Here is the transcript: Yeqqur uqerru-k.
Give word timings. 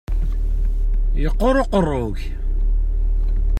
Yeqqur 1.23 1.55
uqerru-k. 1.63 2.21